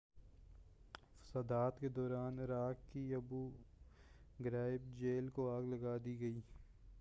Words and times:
فسادات 1.17 1.79
کے 1.79 1.89
دوران 1.89 2.39
عراق 2.39 2.91
کی 2.93 3.13
ابو 3.15 3.49
غرائب 4.39 4.89
جیل 4.99 5.29
کو 5.29 5.49
آگ 5.49 5.63
لگا 5.63 5.95
دی 6.05 6.19
گئی 6.19 6.39